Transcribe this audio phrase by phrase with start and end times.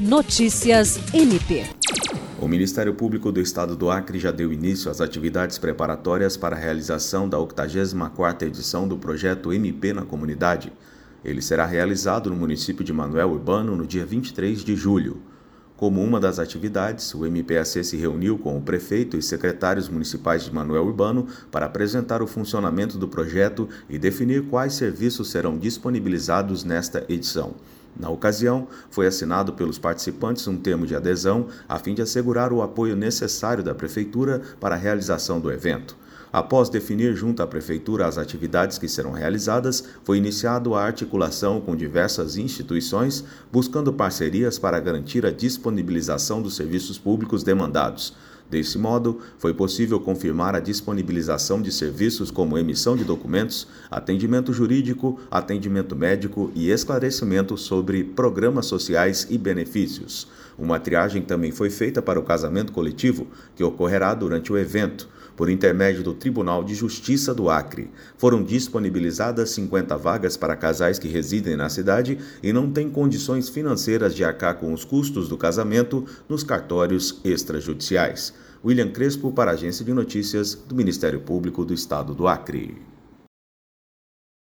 [0.00, 1.66] Notícias MP.
[2.40, 6.58] O Ministério Público do Estado do Acre já deu início às atividades preparatórias para a
[6.58, 10.72] realização da 84ª edição do projeto MP na Comunidade.
[11.22, 15.20] Ele será realizado no município de Manuel Urbano no dia 23 de julho.
[15.80, 20.52] Como uma das atividades, o MPAC se reuniu com o prefeito e secretários municipais de
[20.52, 27.06] Manuel Urbano para apresentar o funcionamento do projeto e definir quais serviços serão disponibilizados nesta
[27.08, 27.54] edição.
[27.98, 32.60] Na ocasião, foi assinado pelos participantes um termo de adesão a fim de assegurar o
[32.60, 35.96] apoio necessário da Prefeitura para a realização do evento.
[36.32, 41.74] Após definir junto à Prefeitura as atividades que serão realizadas, foi iniciado a articulação com
[41.74, 48.14] diversas instituições, buscando parcerias para garantir a disponibilização dos serviços públicos demandados.
[48.50, 55.20] Desse modo, foi possível confirmar a disponibilização de serviços como emissão de documentos, atendimento jurídico,
[55.30, 60.26] atendimento médico e esclarecimento sobre programas sociais e benefícios.
[60.58, 65.08] Uma triagem também foi feita para o casamento coletivo, que ocorrerá durante o evento.
[65.40, 71.08] Por intermédio do Tribunal de Justiça do Acre, foram disponibilizadas 50 vagas para casais que
[71.08, 76.04] residem na cidade e não têm condições financeiras de arcar com os custos do casamento
[76.28, 78.34] nos cartórios extrajudiciais.
[78.62, 82.76] William Crespo para a Agência de Notícias do Ministério Público do Estado do Acre.